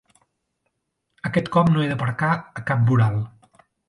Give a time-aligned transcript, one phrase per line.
[1.29, 3.21] Aquest cop no he d'aparcar a cap voral.